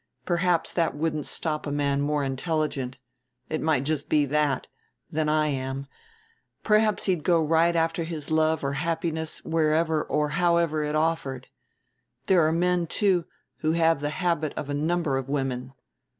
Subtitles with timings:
[0.25, 2.97] Perhaps that wouldn't stop a man more intelligent
[3.49, 4.65] it might be just that
[5.11, 5.85] than I am;
[6.63, 11.49] perhaps he'd go right after his love or happiness wherever or however it offered.
[12.25, 13.25] There are men, too,
[13.57, 15.71] who have the habit of a number of women.